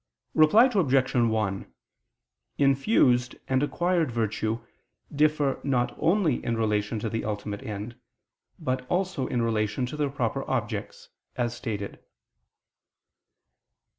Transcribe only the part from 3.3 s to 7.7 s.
and acquired virtue differ not only in relation to the ultimate